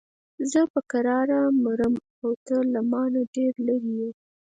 زه 0.51 0.61
په 0.73 0.79
کراره 0.91 1.39
مرم 1.63 1.93
او 2.23 2.31
ته 2.45 2.55
له 2.73 2.81
مانه 2.91 3.21
ډېر 3.35 3.53
لرې 3.67 3.91
یې. 3.99 4.09